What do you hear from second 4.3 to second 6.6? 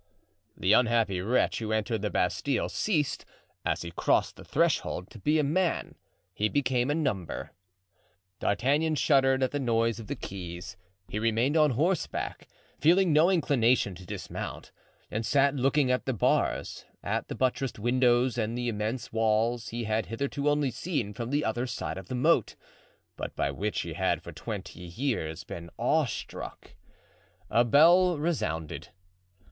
the threshold, to be a man—he